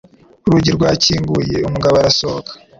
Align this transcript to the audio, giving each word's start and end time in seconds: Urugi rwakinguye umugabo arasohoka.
Urugi 0.47 0.69
rwakinguye 0.77 1.55
umugabo 1.67 1.95
arasohoka. 1.97 2.51